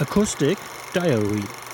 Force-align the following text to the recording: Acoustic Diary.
Acoustic 0.00 0.58
Diary. 0.92 1.67